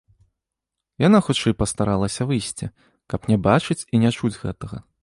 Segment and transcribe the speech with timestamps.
[1.07, 2.73] Яна хутчэй пастаралася выйсці,
[3.13, 4.77] каб не бачыць і не чуць гэтага.